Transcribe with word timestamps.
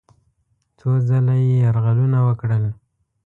څو 0.79 0.89
ځله 1.07 1.35
یې 1.45 1.53
یرغلونه 1.65 2.19
وکړل. 2.27 2.65